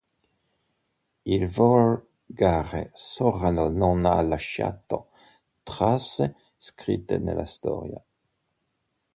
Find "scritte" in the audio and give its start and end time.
6.57-7.19